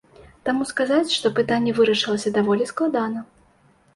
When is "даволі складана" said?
2.37-3.19